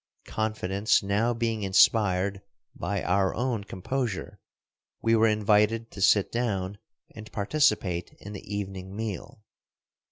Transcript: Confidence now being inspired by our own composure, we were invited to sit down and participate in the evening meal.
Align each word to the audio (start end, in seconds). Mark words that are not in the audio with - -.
Confidence 0.25 1.03
now 1.03 1.31
being 1.31 1.61
inspired 1.61 2.41
by 2.73 3.03
our 3.03 3.35
own 3.35 3.63
composure, 3.63 4.39
we 4.99 5.15
were 5.15 5.27
invited 5.27 5.91
to 5.91 6.01
sit 6.01 6.31
down 6.31 6.79
and 7.13 7.31
participate 7.31 8.15
in 8.19 8.33
the 8.33 8.51
evening 8.51 8.95
meal. 8.95 9.43